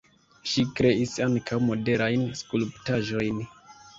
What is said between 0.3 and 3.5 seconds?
Ŝi kreis ankaŭ modernajn skulptaĵojn.